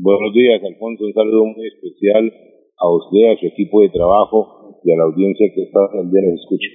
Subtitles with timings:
[0.00, 1.06] Buenos días, Alfonso.
[1.06, 2.32] Un saludo muy especial
[2.78, 6.22] a usted, a su equipo de trabajo y a la audiencia que está el día
[6.22, 6.68] nos escucha.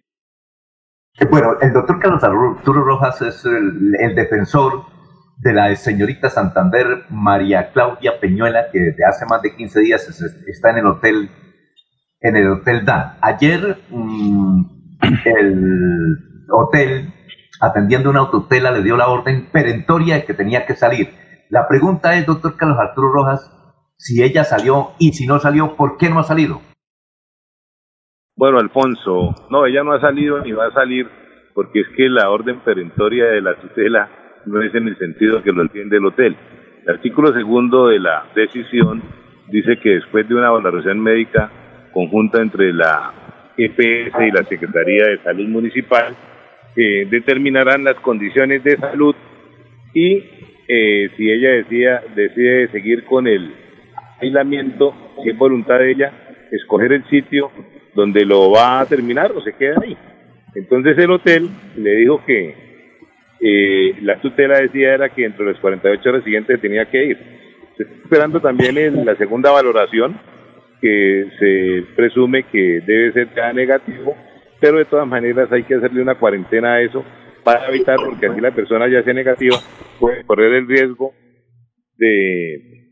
[1.31, 4.83] Bueno, el doctor Carlos Arturo Rojas es el, defensor
[5.37, 10.71] de la señorita Santander María Claudia Peñuela, que desde hace más de 15 días está
[10.71, 11.29] en el hotel,
[12.19, 13.13] en el hotel Dan.
[13.21, 14.65] Ayer mm,
[15.37, 16.17] el
[16.51, 17.13] hotel,
[17.61, 21.22] atendiendo una autotela, le dio la orden perentoria de que tenía que salir.
[21.53, 23.47] La pregunta es, doctor Carlos Arturo Rojas,
[23.95, 26.61] si ella salió y si no salió, ¿por qué no ha salido?
[28.35, 31.07] Bueno, Alfonso, no, ella no ha salido ni va a salir
[31.53, 34.09] porque es que la orden perentoria de la tutela
[34.47, 36.35] no es en el sentido que lo entiende el hotel.
[36.87, 39.03] El artículo segundo de la decisión
[39.49, 41.51] dice que después de una valoración médica
[41.93, 43.13] conjunta entre la
[43.55, 46.15] EPS y la Secretaría de Salud Municipal,
[46.75, 49.13] eh, determinarán las condiciones de salud
[49.93, 53.53] y eh, si ella decía, decide seguir con el
[54.21, 54.93] aislamiento,
[55.25, 56.11] es voluntad de ella,
[56.51, 57.51] escoger el sitio
[57.93, 59.97] donde lo va a terminar o se queda ahí.
[60.55, 62.55] Entonces el hotel le dijo que
[63.41, 67.17] eh, la tutela decía era que entre las 48 horas siguientes tenía que ir.
[67.75, 70.17] Se está esperando también en la segunda valoración,
[70.79, 74.15] que se presume que debe ser ya negativo,
[74.59, 77.03] pero de todas maneras hay que hacerle una cuarentena a eso
[77.43, 79.57] para evitar, porque así la persona ya sea negativa
[79.99, 81.13] puede correr el riesgo
[81.97, 82.83] de,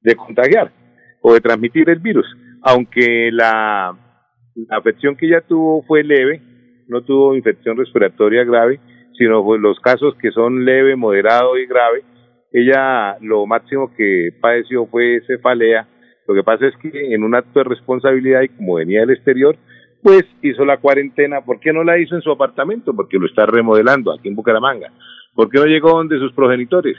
[0.00, 0.72] de contagiar
[1.20, 2.26] o de transmitir el virus.
[2.62, 3.96] Aunque la,
[4.70, 6.40] afección que ella tuvo fue leve,
[6.88, 8.80] no tuvo infección respiratoria grave,
[9.16, 12.02] sino pues los casos que son leve, moderado y grave,
[12.52, 15.86] ella lo máximo que padeció fue cefalea.
[16.26, 19.56] Lo que pasa es que en un acto de responsabilidad y como venía del exterior,
[20.02, 21.40] pues hizo la cuarentena.
[21.44, 22.94] ¿Por qué no la hizo en su apartamento?
[22.94, 24.92] Porque lo está remodelando aquí en Bucaramanga.
[25.34, 26.96] ¿Por qué no llegó donde sus progenitores?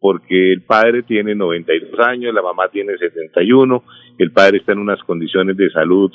[0.00, 3.84] Porque el padre tiene 92 años, la mamá tiene 71,
[4.18, 6.10] el padre está en unas condiciones de salud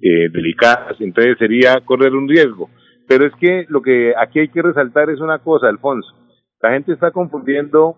[0.00, 2.70] eh, delicadas, entonces sería correr un riesgo.
[3.08, 6.08] Pero es que lo que aquí hay que resaltar es una cosa, Alfonso.
[6.60, 7.96] La gente está confundiendo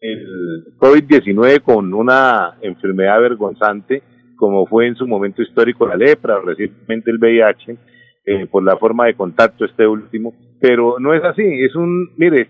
[0.00, 4.02] el COVID-19 con una enfermedad vergonzante
[4.36, 7.78] como fue en su momento histórico la lepra recientemente el VIH,
[8.24, 12.48] eh, por la forma de contacto este último, pero no es así, es un, mire,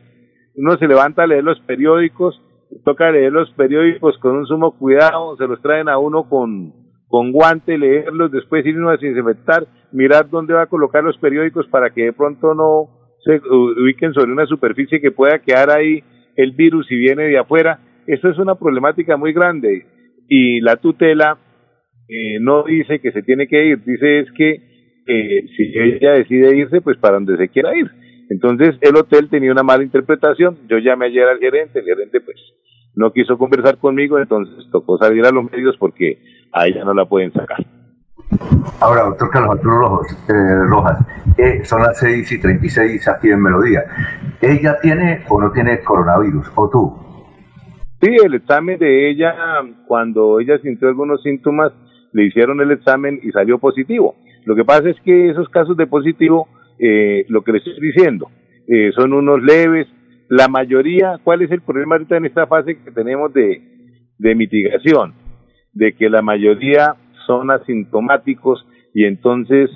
[0.55, 2.41] uno se levanta a leer los periódicos,
[2.85, 6.73] toca leer los periódicos con un sumo cuidado, se los traen a uno con,
[7.09, 11.91] con guante, leerlos, después irnos a desinfectar, mirar dónde va a colocar los periódicos para
[11.91, 16.03] que de pronto no se ubiquen sobre una superficie que pueda quedar ahí
[16.37, 17.81] el virus si viene de afuera.
[18.07, 19.87] Eso es una problemática muy grande
[20.29, 21.39] y la tutela
[22.13, 24.51] eh, no dice que se tiene que ir, dice es que
[25.07, 27.91] eh, si ella decide irse, pues para donde se quiera ir.
[28.29, 32.37] Entonces el hotel tenía una mala interpretación, yo llamé ayer al gerente, el gerente pues
[32.95, 36.19] no quiso conversar conmigo, entonces tocó salir a los medios porque
[36.53, 37.65] a ella no la pueden sacar.
[38.81, 40.99] Ahora, doctor Carlos Arturo eh, Rojas,
[41.37, 43.85] eh, son las 6 y 36 aquí en Melodía.
[44.41, 46.51] ¿Ella tiene o no tiene coronavirus?
[46.55, 46.99] ¿O tú?
[48.01, 49.35] Sí, el examen de ella,
[49.87, 51.73] cuando ella sintió algunos síntomas,
[52.13, 54.17] le hicieron el examen y salió positivo.
[54.45, 58.31] Lo que pasa es que esos casos de positivo, eh, lo que le estoy diciendo,
[58.69, 59.87] eh, son unos leves.
[60.29, 63.61] La mayoría, ¿cuál es el problema ahorita en esta fase que tenemos de,
[64.19, 65.15] de mitigación?
[65.73, 66.95] De que la mayoría
[67.27, 69.71] son asintomáticos y entonces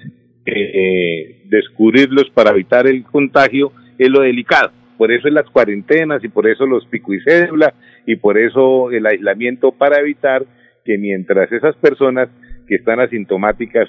[0.46, 4.70] eh, descubrirlos para evitar el contagio es lo delicado.
[4.96, 7.74] Por eso es las cuarentenas y por eso los pico y cédula
[8.06, 10.44] y por eso el aislamiento para evitar
[10.86, 12.28] que mientras esas personas
[12.66, 13.88] que están asintomáticas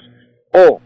[0.52, 0.80] o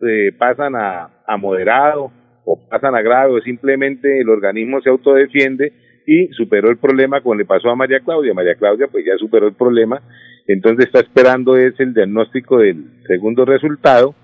[0.00, 2.10] eh, pasan a, a moderado
[2.44, 5.72] o pasan a grave o simplemente el organismo se autodefiende
[6.06, 8.32] y superó el problema como le pasó a María Claudia.
[8.32, 10.00] María Claudia pues ya superó el problema,
[10.46, 14.14] entonces está esperando es el diagnóstico del segundo resultado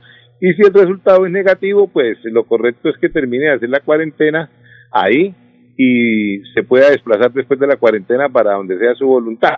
[0.41, 3.81] y si el resultado es negativo pues lo correcto es que termine de hacer la
[3.81, 4.51] cuarentena
[4.91, 5.35] ahí
[5.77, 9.57] y se pueda desplazar después de la cuarentena para donde sea su voluntad.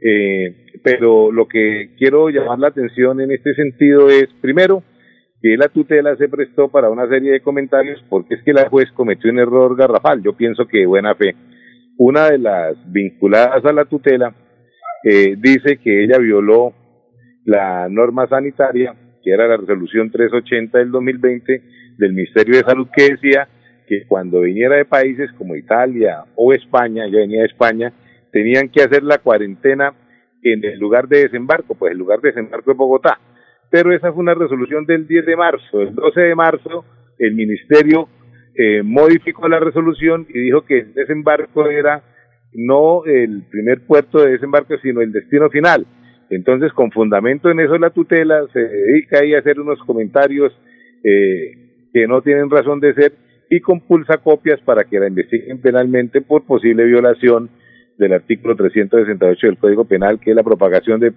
[0.00, 4.82] Eh, pero lo que quiero llamar la atención en este sentido es, primero,
[5.42, 8.90] que la tutela se prestó para una serie de comentarios porque es que la juez
[8.92, 10.22] cometió un error garrafal.
[10.22, 11.34] Yo pienso que de buena fe.
[11.98, 14.34] Una de las vinculadas a la tutela
[15.04, 16.74] eh, dice que ella violó
[17.44, 21.62] la norma sanitaria, que era la resolución 380 del 2020
[21.98, 23.48] del Ministerio de Salud, que decía
[23.86, 27.92] que cuando viniera de países como Italia o España, ya venía de España,
[28.36, 29.94] tenían que hacer la cuarentena
[30.42, 33.18] en el lugar de desembarco, pues el lugar de desembarco es Bogotá.
[33.70, 35.80] Pero esa fue una resolución del 10 de marzo.
[35.80, 36.84] El 12 de marzo
[37.18, 38.10] el ministerio
[38.54, 42.02] eh, modificó la resolución y dijo que el desembarco era
[42.52, 45.86] no el primer puerto de desembarque, sino el destino final.
[46.28, 50.52] Entonces, con fundamento en eso, la tutela se dedica ahí a hacer unos comentarios
[51.02, 53.12] eh, que no tienen razón de ser
[53.48, 57.48] y compulsa copias para que la investiguen penalmente por posible violación
[57.98, 61.10] del artículo 368 del Código Penal, que es la propagación de,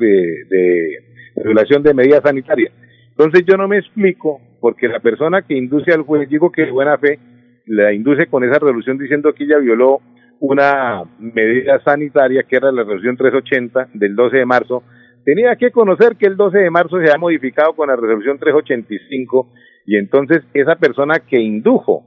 [1.44, 2.72] violación de medidas sanitarias.
[3.10, 6.72] Entonces yo no me explico, porque la persona que induce al juez, digo que de
[6.72, 7.20] buena fe,
[7.66, 10.00] la induce con esa resolución diciendo que ella violó
[10.40, 14.84] una medida sanitaria que era la resolución 380 del 12 de marzo,
[15.26, 19.52] tenía que conocer que el 12 de marzo se ha modificado con la resolución 385
[19.86, 22.06] y entonces esa persona que indujo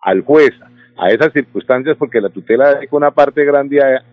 [0.00, 0.50] al juez
[0.98, 4.04] a esas circunstancias porque la tutela dedica una parte grande a,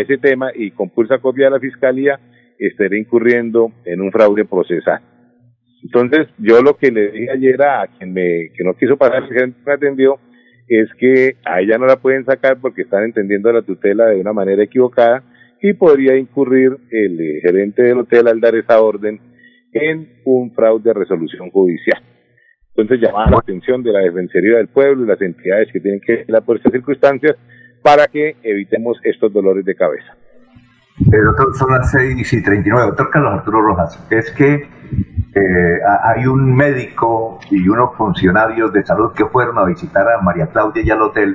[0.00, 2.20] ese tema y compulsa copia de la fiscalía,
[2.58, 5.00] estaría incurriendo en un fraude procesal.
[5.82, 9.46] Entonces, yo lo que le dije ayer a quien me, que no quiso pasar, que
[9.46, 10.18] me atendió,
[10.68, 14.34] es que a ella no la pueden sacar porque están entendiendo la tutela de una
[14.34, 15.22] manera equivocada
[15.62, 19.18] y podría incurrir el gerente del hotel al dar esa orden
[19.72, 22.02] en un fraude de resolución judicial.
[22.78, 26.24] Entonces llamaba la atención de la Defensoría del Pueblo y las entidades que tienen que
[26.24, 27.34] velar por estas circunstancias
[27.82, 30.14] para que evitemos estos dolores de cabeza.
[31.10, 32.86] El doctor, son las 6 y 39.
[32.86, 39.12] Doctor Carlos Arturo Rojas, es que eh, hay un médico y unos funcionarios de salud
[39.12, 41.34] que fueron a visitar a María Claudia y al hotel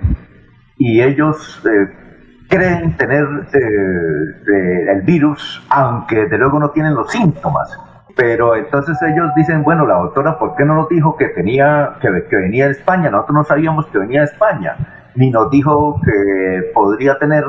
[0.78, 7.78] y ellos eh, creen tener eh, el virus, aunque de luego no tienen los síntomas
[8.16, 12.10] pero entonces ellos dicen, bueno, la doctora, ¿por qué no nos dijo que tenía, que,
[12.30, 13.10] que venía de España?
[13.10, 14.76] Nosotros no sabíamos que venía de España,
[15.16, 17.44] ni nos dijo que podría tener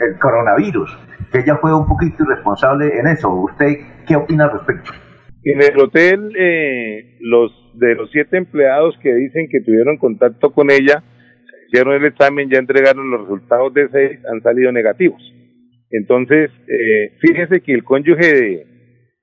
[0.00, 0.96] el, coronavirus,
[1.32, 3.30] que ella fue un poquito irresponsable en eso.
[3.30, 3.76] ¿Usted
[4.06, 4.92] qué opina al respecto?
[5.44, 10.70] En el hotel, eh, los de los siete empleados que dicen que tuvieron contacto con
[10.70, 11.04] ella,
[11.68, 15.20] hicieron el examen, ya entregaron los resultados de seis, han salido negativos.
[15.90, 18.75] Entonces, eh, fíjese que el cónyuge de,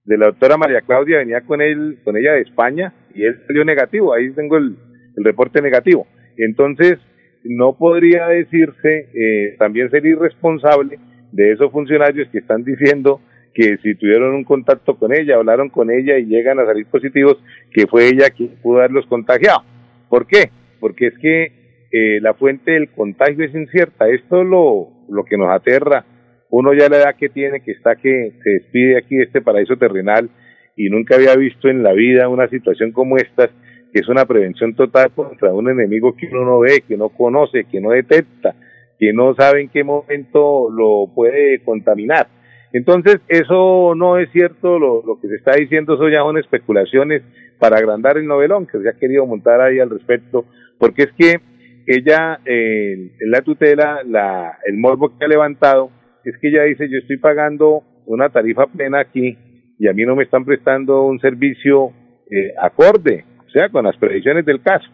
[0.05, 3.63] de la doctora María Claudia venía con él, con ella de España y él salió
[3.63, 4.75] negativo, ahí tengo el,
[5.15, 6.07] reporte negativo.
[6.37, 6.97] Entonces,
[7.43, 10.97] no podría decirse eh, también ser irresponsable
[11.31, 13.21] de esos funcionarios que están diciendo
[13.53, 17.37] que si tuvieron un contacto con ella, hablaron con ella y llegan a salir positivos,
[17.71, 19.63] que fue ella quien pudo haberlos contagiado.
[20.09, 20.49] ¿Por qué?
[20.79, 24.09] Porque es que eh, la fuente del contagio es incierta.
[24.09, 26.05] Esto es lo, lo que nos aterra
[26.55, 29.75] uno ya la edad que tiene, que está que se despide aquí de este paraíso
[29.75, 30.29] terrenal
[30.75, 33.47] y nunca había visto en la vida una situación como esta,
[33.91, 37.63] que es una prevención total contra un enemigo que uno no ve, que no conoce,
[37.63, 38.53] que no detecta,
[38.99, 42.27] que no sabe en qué momento lo puede contaminar.
[42.71, 47.23] Entonces, eso no es cierto, lo, que se está diciendo, eso ya son especulaciones
[47.57, 50.45] para agrandar el novelón que se ha querido montar ahí al respecto,
[50.77, 51.41] porque es que
[51.87, 55.89] ella, eh, en la tutela, la, el morbo que ha levantado,
[56.23, 59.37] es que ella dice, yo estoy pagando una tarifa plena aquí
[59.79, 61.91] y a mí no me están prestando un servicio
[62.29, 64.87] eh, acorde, o sea, con las previsiones del caso.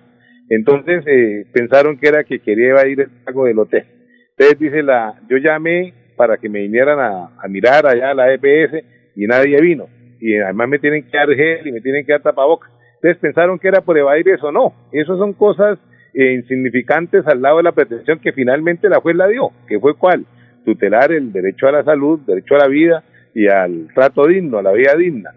[0.50, 3.86] Entonces eh, pensaron que era que quería ir el pago del hotel.
[4.38, 8.34] Entonces dice la, yo llamé para que me vinieran a, a mirar allá a la
[8.34, 8.84] EPS
[9.16, 9.88] y nadie vino.
[10.20, 12.72] Y además me tienen que dar gel y me tienen que dar tapabocas.
[12.96, 14.52] Entonces pensaron que era por evadir eso.
[14.52, 15.80] No, eso son cosas
[16.14, 19.96] eh, insignificantes al lado de la pretensión que finalmente la juez la dio, que fue
[19.96, 20.26] cuál,
[20.69, 24.63] tutelar el derecho a la salud, derecho a la vida y al trato digno, a
[24.63, 25.31] la vida digna.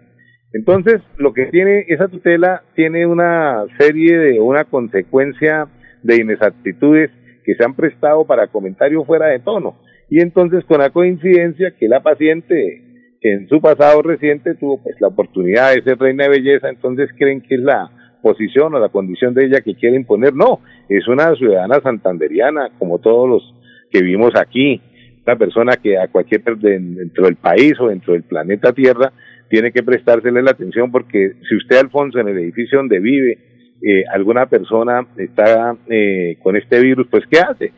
[0.53, 5.67] Entonces, lo que tiene esa tutela tiene una serie de, una consecuencia
[6.03, 7.09] de inexactitudes
[7.43, 9.79] que se han prestado para comentarios fuera de tono.
[10.09, 12.83] Y entonces, con la coincidencia que la paciente
[13.21, 17.41] en su pasado reciente tuvo pues la oportunidad de ser reina de belleza, entonces creen
[17.41, 17.89] que es la
[18.21, 20.35] posición o la condición de ella que quiere imponer.
[20.35, 23.55] No, es una ciudadana santanderiana, como todos los
[23.89, 24.81] que vivimos aquí,
[25.25, 29.13] una persona que a cualquier dentro del país o dentro del planeta Tierra
[29.49, 33.37] tiene que prestársele la atención porque si usted, Alfonso, en el edificio donde vive,
[33.81, 37.71] eh, alguna persona está eh, con este virus, pues ¿qué hace?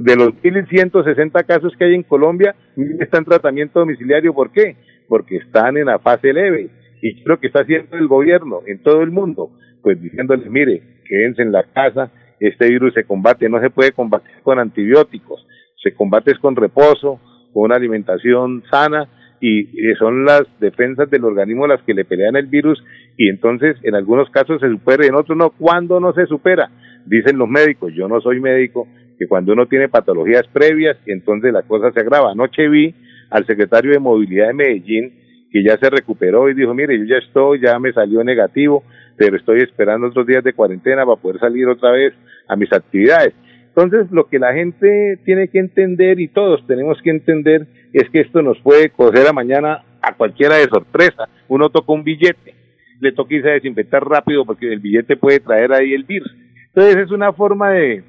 [0.00, 2.54] De los 1.160 casos que hay en Colombia,
[3.00, 4.34] está en tratamiento domiciliario.
[4.34, 4.76] ¿Por qué?
[5.08, 6.68] Porque están en la fase leve.
[7.00, 9.50] Y creo que está haciendo el gobierno en todo el mundo,
[9.82, 14.42] pues diciéndoles, mire, quédense en la casa, este virus se combate, no se puede combatir
[14.42, 15.46] con antibióticos,
[15.82, 17.20] se combate con reposo,
[17.52, 19.08] con una alimentación sana
[19.40, 19.64] y,
[19.98, 22.82] son las defensas del organismo las que le pelean el virus
[23.16, 25.50] y entonces en algunos casos se supera y en otros no.
[25.50, 26.70] ¿Cuándo no se supera?
[27.06, 28.86] Dicen los médicos, yo no soy médico,
[29.18, 32.32] que cuando uno tiene patologías previas entonces la cosa se agrava.
[32.32, 32.94] Anoche vi
[33.30, 35.12] al secretario de Movilidad de Medellín
[35.50, 38.84] que ya se recuperó y dijo, mire, yo ya estoy, ya me salió negativo,
[39.16, 42.12] pero estoy esperando otros días de cuarentena para poder salir otra vez
[42.48, 43.32] a mis actividades.
[43.80, 48.20] Entonces, lo que la gente tiene que entender y todos tenemos que entender es que
[48.20, 51.28] esto nos puede coger a mañana a cualquiera de sorpresa.
[51.46, 52.54] Uno toca un billete,
[53.00, 56.34] le toca irse a desinfectar rápido porque el billete puede traer ahí el virus.
[56.66, 58.02] Entonces, es una forma de,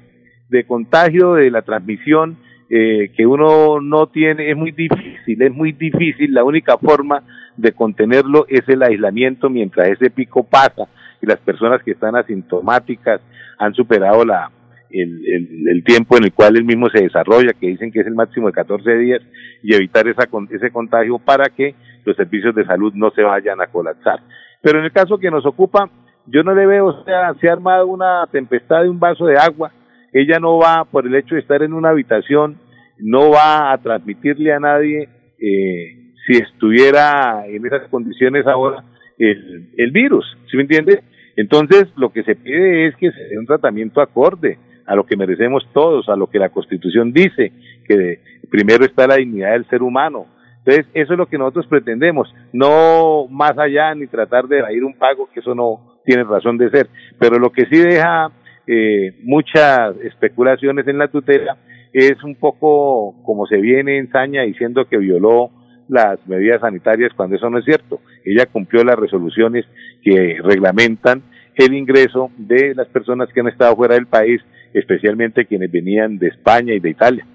[0.48, 2.36] de contagio de la transmisión
[2.68, 6.34] eh, que uno no tiene, es muy difícil, es muy difícil.
[6.34, 7.22] La única forma
[7.56, 10.88] de contenerlo es el aislamiento mientras ese pico pasa
[11.22, 13.20] y las personas que están asintomáticas
[13.58, 14.50] han superado la,
[14.92, 18.14] el, el, tiempo en el cual el mismo se desarrolla, que dicen que es el
[18.14, 19.20] máximo de 14 días,
[19.62, 23.66] y evitar esa, ese contagio para que los servicios de salud no se vayan a
[23.66, 24.20] colapsar.
[24.62, 25.90] Pero en el caso que nos ocupa,
[26.26, 29.36] yo no le veo, o sea, se ha armado una tempestad de un vaso de
[29.36, 29.72] agua,
[30.12, 32.58] ella no va, por el hecho de estar en una habitación,
[32.98, 38.84] no va a transmitirle a nadie, eh, si estuviera en esas condiciones ahora,
[39.18, 41.02] el, el virus, ¿sí me entiende?
[41.36, 45.16] Entonces, lo que se pide es que se dé un tratamiento acorde a lo que
[45.16, 47.52] merecemos todos, a lo que la Constitución dice,
[47.86, 48.20] que
[48.50, 50.26] primero está la dignidad del ser humano.
[50.58, 54.98] Entonces, eso es lo que nosotros pretendemos, no más allá ni tratar de ir un
[54.98, 56.88] pago, que eso no tiene razón de ser.
[57.18, 58.30] Pero lo que sí deja
[58.66, 61.56] eh, muchas especulaciones en la tutela
[61.92, 65.50] es un poco como se viene en Saña diciendo que violó
[65.88, 68.00] las medidas sanitarias cuando eso no es cierto.
[68.24, 69.64] Ella cumplió las resoluciones
[70.02, 71.22] que reglamentan
[71.56, 74.40] el ingreso de las personas que han estado fuera del país,
[74.72, 77.26] especialmente quienes venían de España y de Italia.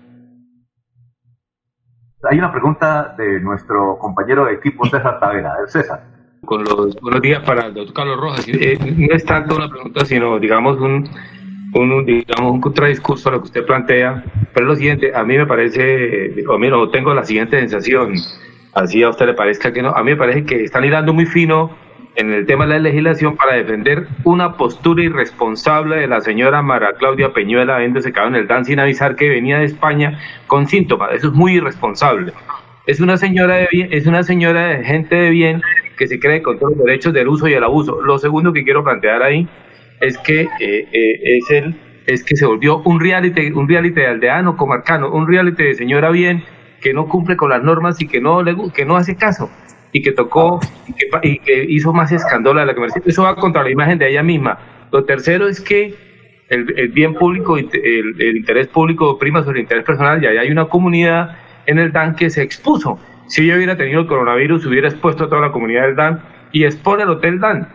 [2.30, 5.54] Hay una pregunta de nuestro compañero de equipo César Tavera.
[5.68, 6.04] César.
[6.44, 8.48] Con los buenos días para el doctor Carlos Rojas.
[8.48, 11.08] Eh, no es tanto una pregunta, sino digamos un,
[11.74, 14.24] un, digamos, un contradiscurso a lo que usted plantea,
[14.54, 18.13] pero es lo siguiente, a mí me parece, o mí no, tengo la siguiente sensación,
[18.74, 21.25] así a usted le parezca que no, a mí me parece que están hilando muy
[21.25, 21.75] fino
[22.15, 26.93] en el tema de la legislación para defender una postura irresponsable de la señora Mara
[26.98, 31.12] Claudia Peñuela habiéndose quedado en el DAN sin avisar que venía de España con síntomas.
[31.13, 32.34] Eso es muy irresponsable.
[32.86, 35.62] Es una señora de bien, es una señora de gente de bien
[35.98, 38.01] que se cree con todos los derechos del uso y el abuso.
[38.01, 39.48] Lo segundo que quiero plantear ahí
[40.01, 44.07] es que eh, eh, es el es que se volvió un reality, un reality de
[44.07, 46.43] aldeano comarcano, un reality de señora bien
[46.79, 49.50] que no cumple con las normas y que no le que no hace caso
[49.95, 50.59] y que tocó
[51.23, 53.01] y que, hizo más escándalo de la que merecía.
[53.05, 54.59] Eso va contra la imagen de ella misma.
[54.91, 55.95] Lo tercero es que
[56.49, 60.51] el, bien público, el, el, interés público prima sobre el interés personal y ahí hay
[60.51, 62.99] una comunidad en el DAN que se expuso.
[63.27, 66.21] Si ella hubiera tenido el coronavirus, hubiera expuesto a toda la comunidad del DAN
[66.51, 67.69] y expone el Hotel DAN,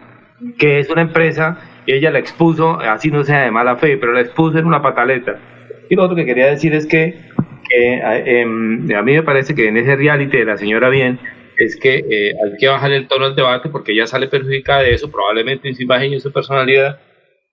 [0.59, 4.21] que es una empresa ella la expuso, así no sea de mala fe, pero la
[4.21, 5.39] expuso en una pataleta.
[5.89, 7.19] Y lo otro que quería decir es que,
[7.71, 11.19] em, a mí me parece que en ese reality de la señora Bien,
[11.61, 14.95] es que eh, hay que bajar el tono del debate porque ella sale perjudicada de
[14.95, 16.99] eso, probablemente en su imagen y en su personalidad.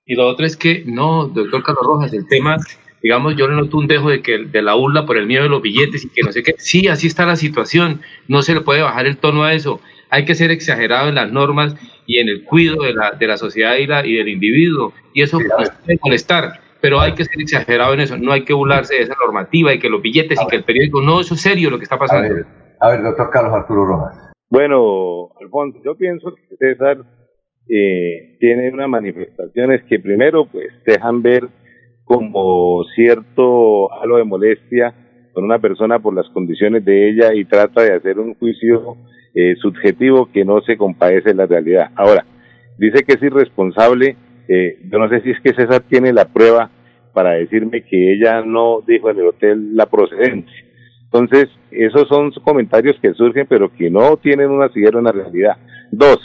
[0.06, 2.56] Y lo otro es que, no, doctor Carlos Rojas, el tema,
[3.04, 5.50] digamos, yo le noto un dejo de que de la urla por el miedo de
[5.50, 6.56] los billetes y que no sé qué.
[6.58, 9.82] Sí, así está la situación, no se le puede bajar el tono a eso.
[10.10, 13.36] Hay que ser exagerado en las normas y en el cuidado de la, de la
[13.36, 14.94] sociedad y, la, y del individuo.
[15.14, 18.18] Y eso puede molestar, pero hay que ser exagerado en eso.
[18.18, 21.02] No hay que burlarse de esa normativa y que los billetes y que el periódico.
[21.02, 22.46] No, eso es serio lo que está pasando.
[22.80, 24.34] A ver, doctor Carlos Arturo Rojas.
[24.50, 26.98] Bueno, Alfonso, yo pienso que César
[27.68, 31.50] eh, tiene unas manifestaciones que primero pues dejan ver
[32.06, 34.94] como cierto algo de molestia
[35.34, 38.96] con una persona por las condiciones de ella y trata de hacer un juicio
[39.36, 41.92] eh, subjetivo que no se compadece de la realidad.
[41.96, 42.26] Ahora,
[42.78, 44.16] dice que es irresponsable,
[44.48, 46.72] eh, yo no sé si es que César tiene la prueba
[47.14, 50.67] para decirme que ella no dijo en el hotel la procedencia.
[51.12, 55.58] Entonces, esos son comentarios que surgen, pero que no tienen un asidero en la realidad.
[55.92, 56.20] Dos,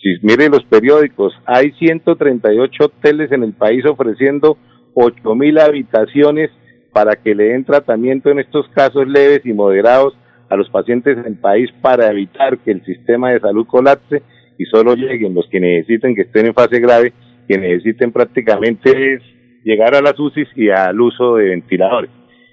[0.00, 4.56] si miren los periódicos, hay 138 hoteles en el país ofreciendo
[4.94, 6.50] 8.000 habitaciones
[6.92, 10.14] para que le den tratamiento en estos casos leves y moderados
[10.50, 14.22] a los pacientes en el país para evitar que el sistema de salud colapse
[14.58, 17.12] y solo lleguen los que necesiten que estén en fase grave,
[17.48, 19.18] que necesiten prácticamente
[19.64, 22.10] llegar a las UCI y al uso de ventiladores.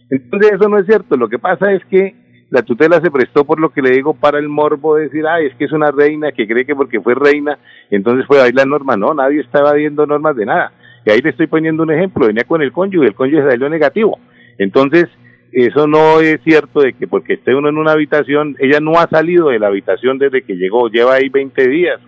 [0.10, 2.16] Entonces eso no es cierto, lo que pasa es que
[2.50, 5.48] la tutela se prestó por lo que le digo para el morbo de decir, ay,
[5.48, 7.60] es que es una reina que cree que porque fue reina,
[7.92, 10.72] entonces fue a la norma, no, nadie estaba viendo normas de nada.
[11.06, 14.20] Y ahí le estoy poniendo un ejemplo, venía con el cónyuge, el cónyuge salió negativo.
[14.58, 15.08] Entonces,
[15.52, 19.08] eso no es cierto de que porque esté uno en una habitación, ella no ha
[19.08, 22.00] salido de la habitación desde que llegó, lleva ahí 20 días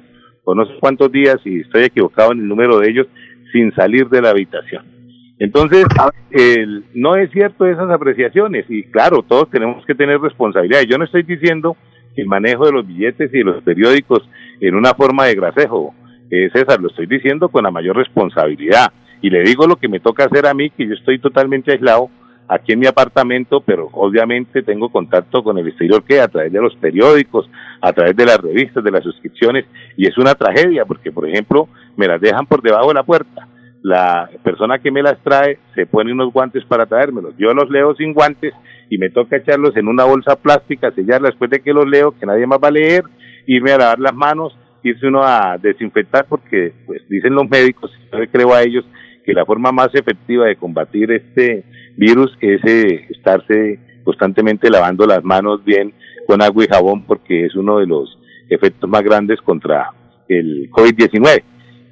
[0.44, 3.08] o no sé cuántos días, y estoy equivocado en el número de ellos,
[3.52, 5.01] sin salir de la habitación.
[5.42, 5.86] Entonces,
[6.30, 10.82] el, no es cierto esas apreciaciones y claro, todos tenemos que tener responsabilidad.
[10.84, 11.76] Yo no estoy diciendo
[12.16, 14.22] el manejo de los billetes y de los periódicos
[14.60, 15.96] en una forma de grasejo,
[16.30, 18.94] eh, César, lo estoy diciendo con la mayor responsabilidad
[19.24, 22.12] Y le digo lo que me toca hacer a mí, que yo estoy totalmente aislado
[22.48, 26.62] aquí en mi apartamento, pero obviamente tengo contacto con el exterior que a través de
[26.62, 27.50] los periódicos,
[27.82, 29.66] a través de las revistas, de las suscripciones,
[29.98, 31.68] y es una tragedia porque, por ejemplo,
[31.98, 33.48] me las dejan por debajo de la puerta.
[33.82, 37.36] La persona que me las trae se pone unos guantes para traérmelos.
[37.38, 38.54] Yo los leo sin guantes
[38.90, 42.26] y me toca echarlos en una bolsa plástica, sellarla después de que los leo, que
[42.26, 43.04] nadie más va a leer,
[43.48, 48.20] irme a lavar las manos, irse uno a desinfectar porque, pues, dicen los médicos, yo
[48.20, 48.86] le creo a ellos,
[49.24, 51.64] que la forma más efectiva de combatir este
[51.96, 55.94] virus es eh, estarse constantemente lavando las manos bien
[56.28, 58.18] con agua y jabón porque es uno de los
[58.50, 59.92] efectos más grandes contra
[60.28, 61.44] el COVID-19,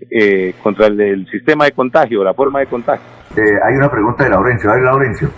[0.09, 3.05] eh, contra el, sistema de contagio, la forma de contagio.
[3.35, 4.71] Eh, hay una pregunta de Laurencio.
[4.71, 5.31] ¿Hay Laurencio?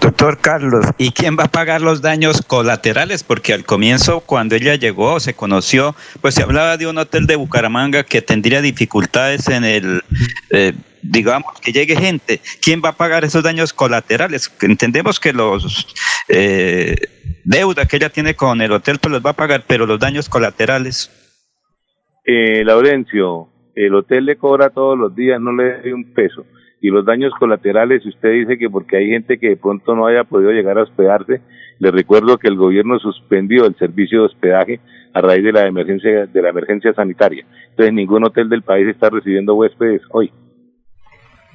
[0.00, 3.22] Doctor Carlos, ¿y quién va a pagar los daños colaterales?
[3.22, 7.36] Porque al comienzo, cuando ella llegó, se conoció, pues se hablaba de un hotel de
[7.36, 10.02] Bucaramanga que tendría dificultades en el,
[10.50, 10.72] eh,
[11.02, 12.40] digamos, que llegue gente.
[12.60, 14.52] ¿Quién va a pagar esos daños colaterales?
[14.60, 15.94] Entendemos que los
[16.28, 16.96] eh,
[17.44, 20.28] deuda que ella tiene con el hotel, pues los va a pagar, pero los daños
[20.28, 21.10] colaterales.
[22.24, 23.48] Eh, Laurencio,
[23.86, 26.44] el hotel le cobra todos los días, no le da un peso
[26.80, 30.06] y los daños colaterales, si usted dice que porque hay gente que de pronto no
[30.06, 31.40] haya podido llegar a hospedarse,
[31.78, 34.80] le recuerdo que el gobierno suspendió el servicio de hospedaje
[35.12, 37.44] a raíz de la emergencia de la emergencia sanitaria.
[37.70, 40.32] Entonces ningún hotel del país está recibiendo huéspedes hoy.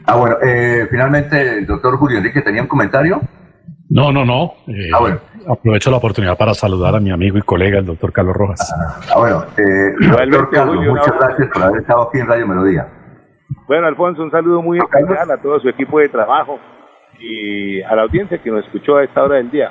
[0.05, 3.21] Ah, bueno, eh, finalmente el doctor Julio Enrique tenía un comentario.
[3.93, 4.55] No, no, no.
[4.67, 5.19] Eh, ah, bueno.
[5.47, 8.73] Aprovecho la oportunidad para saludar a mi amigo y colega, el doctor Carlos Rojas.
[9.13, 12.87] Ah, bueno, eh, doctor Carlos, muchas gracias por haber estado aquí en Radio Melodía.
[13.67, 16.59] Bueno, Alfonso, un saludo muy especial a todo su equipo de trabajo
[17.19, 19.69] y a la audiencia que nos escuchó a esta hora del día.